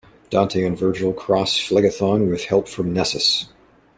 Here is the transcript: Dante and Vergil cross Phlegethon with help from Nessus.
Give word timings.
Dante 0.31 0.63
and 0.65 0.75
Vergil 0.75 1.15
cross 1.15 1.59
Phlegethon 1.59 2.27
with 2.27 2.45
help 2.45 2.67
from 2.67 2.91
Nessus. 2.91 3.45